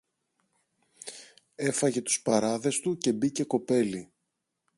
[1.55, 4.11] Έφαγε τους παράδες του και μπήκε κοπέλι